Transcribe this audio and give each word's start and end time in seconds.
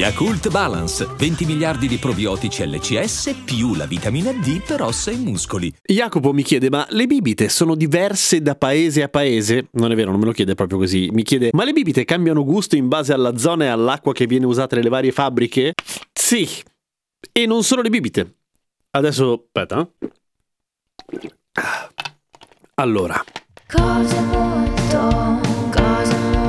Yakult 0.00 0.48
Balance, 0.48 1.06
20 1.18 1.44
miliardi 1.44 1.86
di 1.86 1.98
probiotici 1.98 2.66
LCS 2.66 3.42
più 3.44 3.74
la 3.74 3.84
vitamina 3.84 4.32
D 4.32 4.62
per 4.64 4.80
ossa 4.80 5.10
e 5.10 5.16
muscoli. 5.16 5.70
Jacopo 5.82 6.32
mi 6.32 6.42
chiede, 6.42 6.70
ma 6.70 6.86
le 6.88 7.06
bibite 7.06 7.50
sono 7.50 7.74
diverse 7.74 8.40
da 8.40 8.54
paese 8.54 9.02
a 9.02 9.08
paese? 9.10 9.68
Non 9.72 9.92
è 9.92 9.94
vero, 9.94 10.10
non 10.10 10.20
me 10.20 10.24
lo 10.24 10.32
chiede 10.32 10.54
proprio 10.54 10.78
così. 10.78 11.10
Mi 11.12 11.22
chiede, 11.22 11.50
ma 11.52 11.64
le 11.64 11.74
bibite 11.74 12.06
cambiano 12.06 12.44
gusto 12.44 12.76
in 12.76 12.88
base 12.88 13.12
alla 13.12 13.36
zona 13.36 13.64
e 13.64 13.68
all'acqua 13.68 14.14
che 14.14 14.24
viene 14.24 14.46
usata 14.46 14.74
nelle 14.74 14.88
varie 14.88 15.12
fabbriche? 15.12 15.74
Sì. 16.14 16.48
E 17.32 17.44
non 17.44 17.62
solo 17.62 17.82
le 17.82 17.90
bibite. 17.90 18.36
Adesso, 18.92 19.48
aspetta. 19.52 19.86
eh. 21.10 21.38
Allora, 22.76 23.22
Cose 23.70 24.20
molto, 24.22 25.40
cose 25.70 26.16
molto, 26.16 26.39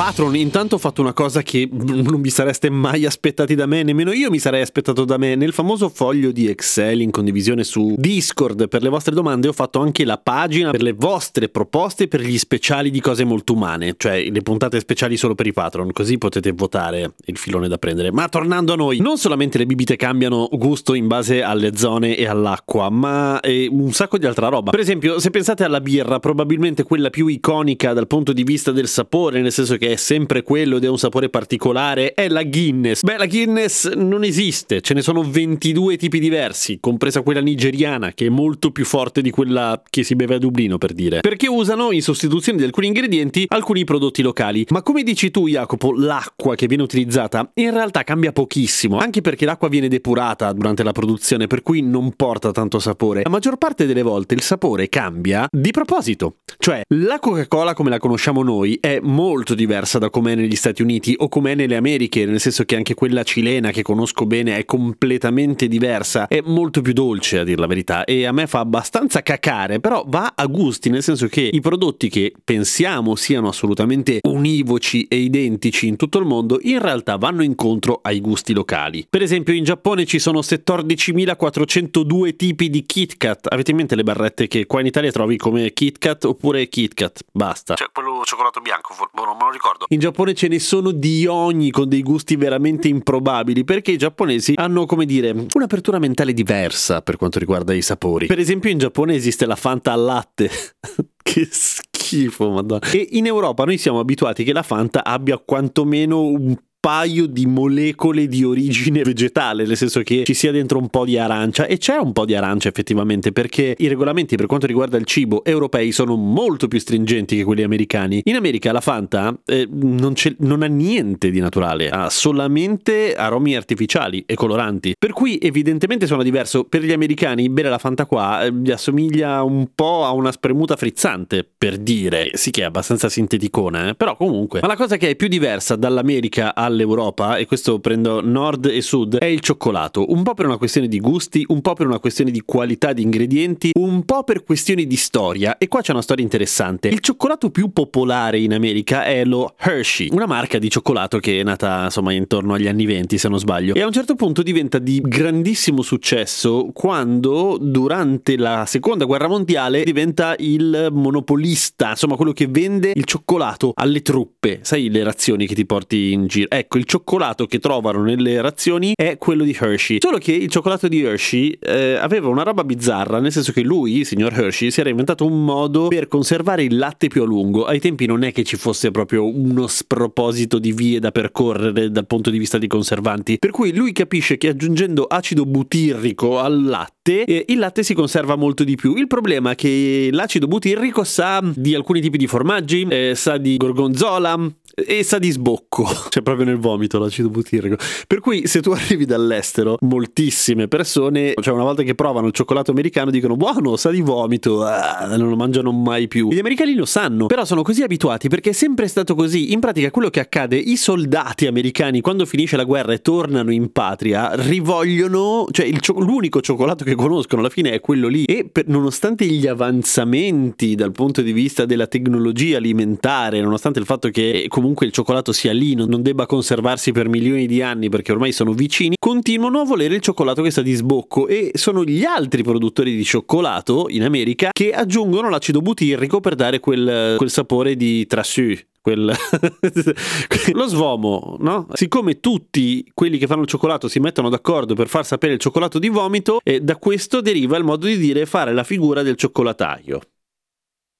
patron, 0.00 0.34
intanto 0.34 0.76
ho 0.76 0.78
fatto 0.78 1.02
una 1.02 1.12
cosa 1.12 1.42
che 1.42 1.68
non 1.70 2.22
vi 2.22 2.30
sareste 2.30 2.70
mai 2.70 3.04
aspettati 3.04 3.54
da 3.54 3.66
me, 3.66 3.82
nemmeno 3.82 4.12
io 4.12 4.30
mi 4.30 4.38
sarei 4.38 4.62
aspettato 4.62 5.04
da 5.04 5.18
me. 5.18 5.34
Nel 5.34 5.52
famoso 5.52 5.90
foglio 5.90 6.32
di 6.32 6.48
Excel 6.48 7.02
in 7.02 7.10
condivisione 7.10 7.64
su 7.64 7.96
Discord 7.98 8.66
per 8.68 8.82
le 8.82 8.88
vostre 8.88 9.14
domande 9.14 9.48
ho 9.48 9.52
fatto 9.52 9.78
anche 9.78 10.06
la 10.06 10.16
pagina 10.16 10.70
per 10.70 10.80
le 10.80 10.94
vostre 10.94 11.50
proposte 11.50 12.08
per 12.08 12.22
gli 12.22 12.38
speciali 12.38 12.90
di 12.90 12.98
cose 12.98 13.24
molto 13.24 13.52
umane, 13.52 13.92
cioè 13.98 14.26
le 14.30 14.40
puntate 14.40 14.80
speciali 14.80 15.18
solo 15.18 15.34
per 15.34 15.46
i 15.46 15.52
patron, 15.52 15.92
così 15.92 16.16
potete 16.16 16.50
votare 16.52 17.12
il 17.26 17.36
filone 17.36 17.68
da 17.68 17.76
prendere. 17.76 18.10
Ma 18.10 18.26
tornando 18.30 18.72
a 18.72 18.76
noi, 18.76 19.00
non 19.00 19.18
solamente 19.18 19.58
le 19.58 19.66
bibite 19.66 19.96
cambiano 19.96 20.48
gusto 20.50 20.94
in 20.94 21.08
base 21.08 21.42
alle 21.42 21.76
zone 21.76 22.16
e 22.16 22.26
all'acqua, 22.26 22.88
ma 22.88 23.38
eh, 23.40 23.68
un 23.70 23.92
sacco 23.92 24.16
di 24.16 24.24
altra 24.24 24.48
roba. 24.48 24.70
Per 24.70 24.80
esempio, 24.80 25.20
se 25.20 25.28
pensate 25.28 25.62
alla 25.62 25.82
birra, 25.82 26.20
probabilmente 26.20 26.84
quella 26.84 27.10
più 27.10 27.26
iconica 27.26 27.92
dal 27.92 28.06
punto 28.06 28.32
di 28.32 28.44
vista 28.44 28.72
del 28.72 28.88
sapore, 28.88 29.42
nel 29.42 29.52
senso 29.52 29.76
che 29.76 29.89
è 29.92 29.96
sempre 29.96 30.42
quello 30.42 30.76
ed 30.76 30.84
è 30.84 30.88
un 30.88 30.98
sapore 30.98 31.28
particolare, 31.28 32.14
è 32.14 32.28
la 32.28 32.44
Guinness. 32.44 33.02
Beh, 33.02 33.16
la 33.16 33.26
Guinness 33.26 33.92
non 33.92 34.24
esiste, 34.24 34.80
ce 34.80 34.94
ne 34.94 35.02
sono 35.02 35.22
22 35.22 35.96
tipi 35.96 36.18
diversi, 36.18 36.78
compresa 36.80 37.22
quella 37.22 37.40
nigeriana, 37.40 38.12
che 38.12 38.26
è 38.26 38.28
molto 38.28 38.70
più 38.70 38.84
forte 38.84 39.22
di 39.22 39.30
quella 39.30 39.82
che 39.88 40.02
si 40.02 40.14
beve 40.14 40.36
a 40.36 40.38
Dublino, 40.38 40.78
per 40.78 40.92
dire. 40.92 41.20
Perché 41.20 41.48
usano, 41.48 41.92
in 41.92 42.02
sostituzione 42.02 42.58
di 42.58 42.64
alcuni 42.64 42.86
ingredienti, 42.86 43.46
alcuni 43.48 43.84
prodotti 43.84 44.22
locali. 44.22 44.64
Ma 44.70 44.82
come 44.82 45.02
dici 45.02 45.30
tu, 45.30 45.48
Jacopo, 45.48 45.92
l'acqua 45.92 46.54
che 46.54 46.66
viene 46.66 46.82
utilizzata 46.82 47.50
in 47.54 47.70
realtà 47.70 48.04
cambia 48.04 48.32
pochissimo, 48.32 48.98
anche 48.98 49.20
perché 49.20 49.44
l'acqua 49.44 49.68
viene 49.68 49.88
depurata 49.88 50.52
durante 50.52 50.82
la 50.82 50.92
produzione, 50.92 51.46
per 51.46 51.62
cui 51.62 51.82
non 51.82 52.14
porta 52.14 52.52
tanto 52.52 52.78
sapore. 52.78 53.22
La 53.24 53.30
maggior 53.30 53.56
parte 53.56 53.86
delle 53.86 54.02
volte 54.02 54.34
il 54.34 54.42
sapore 54.42 54.88
cambia 54.88 55.46
di 55.50 55.70
proposito. 55.70 56.36
Cioè, 56.58 56.82
la 56.94 57.18
Coca-Cola 57.18 57.74
come 57.74 57.90
la 57.90 57.98
conosciamo 57.98 58.42
noi 58.42 58.78
è 58.80 58.98
molto 59.02 59.54
diversa 59.54 59.79
da 59.98 60.10
com'è 60.10 60.34
negli 60.34 60.56
Stati 60.56 60.82
Uniti 60.82 61.14
o 61.16 61.28
com'è 61.28 61.54
nelle 61.54 61.76
Americhe, 61.76 62.26
nel 62.26 62.40
senso 62.40 62.64
che 62.64 62.76
anche 62.76 62.94
quella 62.94 63.22
cilena 63.22 63.70
che 63.70 63.82
conosco 63.82 64.26
bene 64.26 64.58
è 64.58 64.64
completamente 64.64 65.68
diversa, 65.68 66.28
è 66.28 66.40
molto 66.44 66.82
più 66.82 66.92
dolce 66.92 67.38
a 67.38 67.44
dir 67.44 67.58
la 67.58 67.66
verità 67.66 68.04
e 68.04 68.26
a 68.26 68.32
me 68.32 68.46
fa 68.46 68.58
abbastanza 68.58 69.22
cacare, 69.22 69.80
però 69.80 70.04
va 70.06 70.34
a 70.36 70.46
gusti, 70.46 70.90
nel 70.90 71.02
senso 71.02 71.28
che 71.28 71.48
i 71.50 71.60
prodotti 71.60 72.08
che 72.08 72.32
pensiamo 72.44 73.14
siano 73.14 73.48
assolutamente 73.48 74.20
univoci 74.22 75.04
e 75.04 75.16
identici 75.16 75.86
in 75.86 75.96
tutto 75.96 76.18
il 76.18 76.26
mondo, 76.26 76.58
in 76.62 76.80
realtà 76.80 77.16
vanno 77.16 77.42
incontro 77.42 78.00
ai 78.02 78.20
gusti 78.20 78.52
locali. 78.52 79.06
Per 79.08 79.22
esempio 79.22 79.54
in 79.54 79.64
Giappone 79.64 80.04
ci 80.04 80.18
sono 80.18 80.40
14.402 80.40 82.36
tipi 82.36 82.68
di 82.70 82.84
Kit 82.84 83.16
Kat, 83.16 83.46
avete 83.50 83.70
in 83.70 83.78
mente 83.78 83.94
le 83.94 84.02
barrette 84.02 84.46
che 84.46 84.66
qua 84.66 84.80
in 84.80 84.86
Italia 84.86 85.10
trovi 85.10 85.36
come 85.36 85.72
Kit 85.72 85.98
Kat 85.98 86.24
oppure 86.24 86.68
Kit 86.68 86.94
Kat? 86.94 87.24
Basta. 87.32 87.74
Cioè, 87.74 87.88
quello 87.92 88.09
cioccolato 88.24 88.60
bianco, 88.60 88.94
boh, 89.12 89.24
non 89.24 89.36
me 89.36 89.44
lo 89.44 89.50
ricordo. 89.50 89.86
In 89.88 89.98
Giappone 89.98 90.34
ce 90.34 90.48
ne 90.48 90.58
sono 90.58 90.90
di 90.90 91.26
ogni 91.26 91.70
con 91.70 91.88
dei 91.88 92.02
gusti 92.02 92.36
veramente 92.36 92.88
improbabili 92.88 93.64
perché 93.64 93.92
i 93.92 93.96
giapponesi 93.96 94.54
hanno, 94.56 94.86
come 94.86 95.06
dire, 95.06 95.34
un'apertura 95.52 95.98
mentale 95.98 96.32
diversa 96.32 97.02
per 97.02 97.16
quanto 97.16 97.38
riguarda 97.38 97.74
i 97.74 97.82
sapori. 97.82 98.26
Per 98.26 98.38
esempio 98.38 98.70
in 98.70 98.78
Giappone 98.78 99.14
esiste 99.14 99.46
la 99.46 99.56
Fanta 99.56 99.92
al 99.92 100.02
latte. 100.02 100.50
che 101.22 101.48
schifo, 101.50 102.50
madonna. 102.50 102.90
E 102.90 103.08
in 103.12 103.26
Europa 103.26 103.64
noi 103.64 103.78
siamo 103.78 104.00
abituati 104.00 104.44
che 104.44 104.52
la 104.52 104.62
Fanta 104.62 105.04
abbia 105.04 105.38
quantomeno 105.38 106.22
un 106.22 106.56
paio 106.80 107.26
di 107.26 107.44
molecole 107.44 108.26
di 108.26 108.42
origine 108.42 109.02
vegetale, 109.02 109.66
nel 109.66 109.76
senso 109.76 110.00
che 110.00 110.24
ci 110.24 110.32
sia 110.32 110.50
dentro 110.50 110.78
un 110.78 110.88
po' 110.88 111.04
di 111.04 111.18
arancia 111.18 111.66
e 111.66 111.76
c'è 111.76 111.96
un 111.96 112.12
po' 112.12 112.24
di 112.24 112.34
arancia 112.34 112.68
effettivamente 112.68 113.32
perché 113.32 113.74
i 113.78 113.86
regolamenti 113.86 114.36
per 114.36 114.46
quanto 114.46 114.66
riguarda 114.66 114.96
il 114.96 115.04
cibo 115.04 115.44
europei 115.44 115.92
sono 115.92 116.16
molto 116.16 116.68
più 116.68 116.80
stringenti 116.80 117.36
che 117.36 117.44
quelli 117.44 117.62
americani. 117.62 118.22
In 118.24 118.36
America 118.36 118.72
la 118.72 118.80
Fanta 118.80 119.38
eh, 119.44 119.68
non, 119.70 120.14
non 120.38 120.62
ha 120.62 120.66
niente 120.66 121.30
di 121.30 121.38
naturale, 121.40 121.90
ha 121.90 122.08
solamente 122.08 123.14
aromi 123.14 123.54
artificiali 123.54 124.24
e 124.26 124.34
coloranti, 124.34 124.94
per 124.98 125.12
cui 125.12 125.38
evidentemente 125.40 126.06
suona 126.06 126.22
diverso. 126.22 126.64
Per 126.64 126.82
gli 126.82 126.92
americani 126.92 127.50
bere 127.50 127.68
la 127.68 127.78
Fanta 127.78 128.06
qua 128.06 128.44
eh, 128.44 128.52
gli 128.52 128.70
assomiglia 128.70 129.42
un 129.42 129.68
po' 129.74 130.04
a 130.04 130.12
una 130.12 130.32
spremuta 130.32 130.76
frizzante, 130.76 131.46
per 131.56 131.76
dire, 131.76 132.30
sì 132.34 132.50
che 132.50 132.62
è 132.62 132.64
abbastanza 132.64 133.10
sinteticona, 133.10 133.90
eh, 133.90 133.94
però 133.94 134.16
comunque. 134.16 134.60
Ma 134.60 134.68
la 134.68 134.76
cosa 134.76 134.96
che 134.96 135.10
è 135.10 135.16
più 135.16 135.28
diversa 135.28 135.76
dall'America 135.76 136.54
all'Europa, 136.70 137.36
e 137.36 137.46
questo 137.46 137.78
prendo 137.80 138.20
nord 138.20 138.66
e 138.66 138.80
sud, 138.80 139.18
è 139.18 139.26
il 139.26 139.40
cioccolato. 139.40 140.10
Un 140.12 140.22
po' 140.22 140.34
per 140.34 140.46
una 140.46 140.56
questione 140.56 140.88
di 140.88 141.00
gusti, 141.00 141.44
un 141.48 141.60
po' 141.60 141.74
per 141.74 141.86
una 141.86 141.98
questione 141.98 142.30
di 142.30 142.42
qualità 142.44 142.92
di 142.92 143.02
ingredienti, 143.02 143.72
un 143.74 144.04
po' 144.04 144.24
per 144.24 144.44
questioni 144.44 144.86
di 144.86 144.96
storia. 144.96 145.58
E 145.58 145.68
qua 145.68 145.80
c'è 145.80 145.92
una 145.92 146.02
storia 146.02 146.24
interessante. 146.24 146.88
Il 146.88 147.00
cioccolato 147.00 147.50
più 147.50 147.72
popolare 147.72 148.38
in 148.38 148.54
America 148.54 149.04
è 149.04 149.24
lo 149.24 149.54
Hershey, 149.58 150.08
una 150.12 150.26
marca 150.26 150.58
di 150.58 150.70
cioccolato 150.70 151.18
che 151.18 151.40
è 151.40 151.42
nata 151.42 151.84
insomma 151.84 152.12
intorno 152.12 152.54
agli 152.54 152.68
anni 152.68 152.86
20 152.86 153.18
se 153.18 153.28
non 153.28 153.38
sbaglio. 153.38 153.74
E 153.74 153.82
a 153.82 153.86
un 153.86 153.92
certo 153.92 154.14
punto 154.14 154.42
diventa 154.42 154.78
di 154.78 155.00
grandissimo 155.02 155.82
successo 155.82 156.70
quando 156.72 157.58
durante 157.60 158.36
la 158.36 158.64
seconda 158.66 159.04
guerra 159.04 159.28
mondiale 159.28 159.82
diventa 159.84 160.34
il 160.38 160.88
monopolista, 160.92 161.90
insomma 161.90 162.16
quello 162.16 162.32
che 162.32 162.46
vende 162.46 162.92
il 162.94 163.04
cioccolato 163.04 163.72
alle 163.74 164.02
truppe. 164.02 164.60
Sai 164.62 164.90
le 164.90 165.02
razioni 165.02 165.46
che 165.46 165.54
ti 165.54 165.66
porti 165.66 166.12
in 166.12 166.26
giro? 166.26 166.48
Ecco, 166.60 166.76
il 166.76 166.84
cioccolato 166.84 167.46
che 167.46 167.58
trovano 167.58 168.02
nelle 168.02 168.38
razioni 168.42 168.92
è 168.94 169.16
quello 169.16 169.44
di 169.44 169.56
Hershey. 169.58 169.96
Solo 169.98 170.18
che 170.18 170.32
il 170.32 170.50
cioccolato 170.50 170.88
di 170.88 171.02
Hershey 171.02 171.56
eh, 171.58 171.94
aveva 171.94 172.28
una 172.28 172.42
roba 172.42 172.64
bizzarra, 172.64 173.18
nel 173.18 173.32
senso 173.32 173.50
che 173.52 173.62
lui, 173.62 174.00
il 174.00 174.06
signor 174.06 174.34
Hershey, 174.34 174.70
si 174.70 174.78
era 174.78 174.90
inventato 174.90 175.24
un 175.24 175.42
modo 175.42 175.88
per 175.88 176.06
conservare 176.06 176.62
il 176.62 176.76
latte 176.76 177.08
più 177.08 177.22
a 177.22 177.24
lungo. 177.24 177.64
Ai 177.64 177.80
tempi 177.80 178.04
non 178.04 178.24
è 178.24 178.32
che 178.32 178.44
ci 178.44 178.56
fosse 178.56 178.90
proprio 178.90 179.26
uno 179.26 179.66
sproposito 179.68 180.58
di 180.58 180.72
vie 180.72 180.98
da 180.98 181.10
percorrere 181.12 181.90
dal 181.90 182.06
punto 182.06 182.28
di 182.28 182.36
vista 182.36 182.58
di 182.58 182.66
conservanti. 182.66 183.38
Per 183.38 183.50
cui 183.50 183.72
lui 183.72 183.92
capisce 183.92 184.36
che 184.36 184.48
aggiungendo 184.48 185.04
acido 185.04 185.46
butirrico 185.46 186.40
al 186.40 186.62
latte, 186.62 187.24
eh, 187.24 187.46
il 187.48 187.58
latte 187.58 187.82
si 187.82 187.94
conserva 187.94 188.36
molto 188.36 188.64
di 188.64 188.76
più. 188.76 188.96
Il 188.96 189.06
problema 189.06 189.52
è 189.52 189.54
che 189.54 190.10
l'acido 190.12 190.46
butirrico 190.46 191.04
sa 191.04 191.40
di 191.54 191.74
alcuni 191.74 192.02
tipi 192.02 192.18
di 192.18 192.26
formaggi, 192.26 192.86
eh, 192.90 193.14
sa 193.14 193.38
di 193.38 193.56
gorgonzola, 193.56 194.38
e 194.74 195.02
sa 195.02 195.18
di 195.18 195.30
sbocco, 195.30 195.86
cioè 196.08 196.22
proprio 196.22 196.46
nel 196.46 196.58
vomito 196.58 196.98
l'acido 196.98 197.28
butirrico. 197.28 197.76
Per 198.06 198.20
cui 198.20 198.46
se 198.46 198.60
tu 198.60 198.70
arrivi 198.72 199.04
dall'estero, 199.04 199.76
moltissime 199.80 200.68
persone, 200.68 201.34
cioè 201.40 201.54
una 201.54 201.64
volta 201.64 201.82
che 201.82 201.94
provano 201.94 202.26
il 202.26 202.32
cioccolato 202.32 202.70
americano 202.70 203.10
dicono 203.10 203.36
buono, 203.36 203.76
sa 203.76 203.90
di 203.90 204.00
vomito, 204.00 204.62
ah, 204.64 205.16
non 205.16 205.28
lo 205.28 205.36
mangiano 205.36 205.72
mai 205.72 206.08
più. 206.08 206.30
Gli 206.30 206.38
americani 206.38 206.74
lo 206.74 206.84
sanno, 206.84 207.26
però 207.26 207.44
sono 207.44 207.62
così 207.62 207.82
abituati 207.82 208.28
perché 208.28 208.50
è 208.50 208.54
sempre 208.54 208.88
stato 208.88 209.14
così. 209.14 209.52
In 209.52 209.60
pratica 209.60 209.90
quello 209.90 210.10
che 210.10 210.20
accade, 210.20 210.56
i 210.56 210.76
soldati 210.76 211.46
americani 211.46 212.00
quando 212.00 212.26
finisce 212.26 212.56
la 212.56 212.64
guerra 212.64 212.92
e 212.92 213.00
tornano 213.00 213.52
in 213.52 213.72
patria, 213.72 214.32
rivogliono, 214.34 215.46
cioè 215.50 215.66
il 215.66 215.80
cio- 215.80 215.98
l'unico 215.98 216.40
cioccolato 216.40 216.84
che 216.84 216.94
conoscono 216.94 217.40
alla 217.40 217.50
fine 217.50 217.72
è 217.72 217.80
quello 217.80 218.08
lì 218.08 218.24
e 218.24 218.48
per- 218.50 218.68
nonostante 218.68 219.24
gli 219.26 219.46
avanzamenti 219.46 220.74
dal 220.74 220.92
punto 220.92 221.22
di 221.22 221.32
vista 221.32 221.64
della 221.64 221.86
tecnologia 221.86 222.56
alimentare, 222.56 223.40
nonostante 223.40 223.78
il 223.78 223.84
fatto 223.84 224.08
che 224.10 224.46
comunque 224.60 224.84
il 224.84 224.92
cioccolato 224.92 225.32
sia 225.32 225.52
lì, 225.52 225.74
non 225.74 226.02
debba 226.02 226.26
conservarsi 226.26 226.92
per 226.92 227.08
milioni 227.08 227.46
di 227.46 227.62
anni 227.62 227.88
perché 227.88 228.12
ormai 228.12 228.30
sono 228.30 228.52
vicini, 228.52 228.96
continuano 229.00 229.60
a 229.60 229.64
volere 229.64 229.94
il 229.94 230.02
cioccolato 230.02 230.42
che 230.42 230.50
sta 230.50 230.60
di 230.60 230.74
sbocco 230.74 231.26
e 231.26 231.52
sono 231.54 231.82
gli 231.82 232.04
altri 232.04 232.42
produttori 232.42 232.94
di 232.94 233.02
cioccolato 233.02 233.86
in 233.88 234.02
America 234.02 234.50
che 234.52 234.72
aggiungono 234.72 235.30
l'acido 235.30 235.60
butirrico 235.62 236.20
per 236.20 236.34
dare 236.34 236.60
quel, 236.60 237.14
quel 237.16 237.30
sapore 237.30 237.74
di 237.74 238.06
trasù. 238.06 238.54
Quel... 238.82 239.12
lo 240.52 240.66
svomo, 240.66 241.36
no? 241.40 241.66
Siccome 241.72 242.20
tutti 242.20 242.88
quelli 242.94 243.18
che 243.18 243.26
fanno 243.26 243.42
il 243.42 243.48
cioccolato 243.48 243.88
si 243.88 243.98
mettono 243.98 244.28
d'accordo 244.28 244.74
per 244.74 244.88
far 244.88 245.06
sapere 245.06 245.34
il 245.34 245.38
cioccolato 245.38 245.78
di 245.78 245.88
vomito, 245.88 246.40
e 246.42 246.60
da 246.60 246.76
questo 246.76 247.20
deriva 247.20 247.56
il 247.56 247.64
modo 247.64 247.86
di 247.86 247.96
dire 247.96 248.26
fare 248.26 248.52
la 248.52 248.64
figura 248.64 249.02
del 249.02 249.16
cioccolataio. 249.16 250.00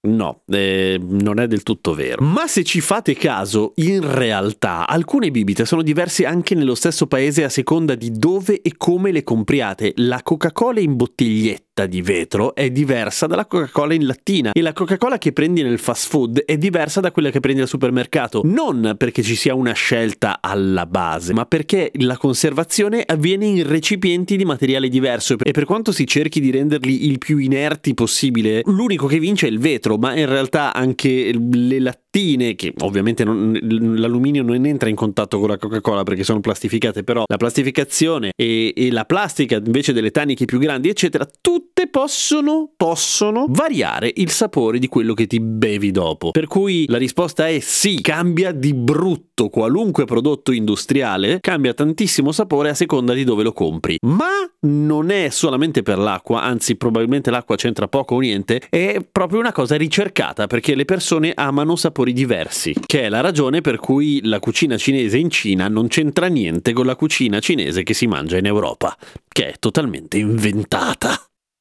No, 0.02 0.42
eh, 0.46 0.98
non 0.98 1.38
è 1.38 1.46
del 1.46 1.62
tutto 1.62 1.92
vero. 1.92 2.24
Ma 2.24 2.46
se 2.46 2.64
ci 2.64 2.80
fate 2.80 3.14
caso, 3.14 3.72
in 3.76 4.10
realtà 4.10 4.86
alcune 4.86 5.30
bibite 5.30 5.66
sono 5.66 5.82
diverse 5.82 6.24
anche 6.24 6.54
nello 6.54 6.74
stesso 6.74 7.06
paese 7.06 7.44
a 7.44 7.50
seconda 7.50 7.94
di 7.94 8.10
dove 8.10 8.62
e 8.62 8.74
come 8.78 9.12
le 9.12 9.22
compriate. 9.22 9.92
La 9.96 10.22
Coca-Cola 10.22 10.80
in 10.80 10.96
bottiglietta 10.96 11.69
di 11.86 12.02
vetro 12.02 12.54
è 12.54 12.70
diversa 12.70 13.26
dalla 13.26 13.46
Coca-Cola 13.46 13.94
in 13.94 14.06
lattina 14.06 14.52
e 14.52 14.60
la 14.60 14.72
Coca-Cola 14.72 15.18
che 15.18 15.32
prendi 15.32 15.62
nel 15.62 15.78
fast 15.78 16.08
food 16.08 16.40
è 16.40 16.58
diversa 16.58 17.00
da 17.00 17.10
quella 17.10 17.30
che 17.30 17.40
prendi 17.40 17.62
al 17.62 17.68
supermercato. 17.68 18.42
Non 18.44 18.94
perché 18.98 19.22
ci 19.22 19.34
sia 19.34 19.54
una 19.54 19.72
scelta 19.72 20.38
alla 20.40 20.86
base, 20.86 21.32
ma 21.32 21.46
perché 21.46 21.90
la 22.00 22.16
conservazione 22.16 23.02
avviene 23.06 23.46
in 23.46 23.66
recipienti 23.66 24.36
di 24.36 24.44
materiale 24.44 24.88
diverso 24.88 25.36
e 25.42 25.52
per 25.52 25.64
quanto 25.64 25.92
si 25.92 26.06
cerchi 26.06 26.40
di 26.40 26.50
renderli 26.50 27.06
il 27.06 27.18
più 27.18 27.38
inerti 27.38 27.94
possibile, 27.94 28.62
l'unico 28.64 29.06
che 29.06 29.18
vince 29.18 29.46
è 29.46 29.50
il 29.50 29.58
vetro 29.58 29.96
ma 29.96 30.16
in 30.16 30.26
realtà 30.26 30.74
anche 30.74 31.32
le 31.32 31.78
lattine, 31.78 32.09
che 32.12 32.74
ovviamente 32.80 33.22
non, 33.22 33.56
l'alluminio 33.62 34.42
non 34.42 34.66
entra 34.66 34.88
in 34.88 34.96
contatto 34.96 35.38
con 35.38 35.48
la 35.48 35.56
Coca-Cola 35.56 36.02
perché 36.02 36.24
sono 36.24 36.40
plastificate, 36.40 37.04
però 37.04 37.22
la 37.26 37.36
plastificazione 37.36 38.32
e, 38.34 38.72
e 38.76 38.90
la 38.90 39.04
plastica 39.04 39.56
invece 39.64 39.92
delle 39.92 40.10
taniche 40.10 40.44
più 40.44 40.58
grandi, 40.58 40.88
eccetera, 40.88 41.28
tutte 41.40 41.88
possono, 41.88 42.72
possono 42.76 43.46
variare 43.48 44.10
il 44.16 44.30
sapore 44.30 44.78
di 44.78 44.88
quello 44.88 45.14
che 45.14 45.26
ti 45.26 45.38
bevi 45.38 45.92
dopo. 45.92 46.32
Per 46.32 46.46
cui 46.46 46.84
la 46.88 46.98
risposta 46.98 47.46
è 47.46 47.60
sì, 47.60 48.00
cambia 48.00 48.50
di 48.50 48.74
brutto 48.74 49.48
qualunque 49.48 50.04
prodotto 50.04 50.50
industriale, 50.50 51.38
cambia 51.40 51.74
tantissimo 51.74 52.32
sapore 52.32 52.70
a 52.70 52.74
seconda 52.74 53.14
di 53.14 53.22
dove 53.22 53.44
lo 53.44 53.52
compri. 53.52 53.98
Ma 54.02 54.50
non 54.62 55.10
è 55.10 55.28
solamente 55.30 55.82
per 55.82 55.98
l'acqua, 55.98 56.42
anzi 56.42 56.76
probabilmente 56.76 57.30
l'acqua 57.30 57.56
c'entra 57.56 57.86
poco 57.88 58.16
o 58.16 58.18
niente, 58.18 58.60
è 58.68 58.98
proprio 59.10 59.38
una 59.38 59.52
cosa 59.52 59.76
ricercata 59.76 60.46
perché 60.46 60.74
le 60.74 60.84
persone 60.84 61.32
amano 61.34 61.76
sapori 62.00 62.12
diversi, 62.12 62.74
che 62.86 63.02
è 63.02 63.08
la 63.08 63.20
ragione 63.20 63.60
per 63.60 63.76
cui 63.76 64.20
la 64.24 64.38
cucina 64.38 64.76
cinese 64.78 65.18
in 65.18 65.28
Cina 65.28 65.68
non 65.68 65.88
c'entra 65.88 66.28
niente 66.28 66.72
con 66.72 66.86
la 66.86 66.96
cucina 66.96 67.40
cinese 67.40 67.82
che 67.82 67.92
si 67.92 68.06
mangia 68.06 68.38
in 68.38 68.46
Europa, 68.46 68.96
che 69.28 69.48
è 69.50 69.54
totalmente 69.58 70.16
inventata. 70.16 71.14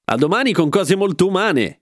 A 0.06 0.15
domani 0.15 0.53
con 0.53 0.69
cose 0.69 0.95
molto 0.95 1.27
umane! 1.27 1.81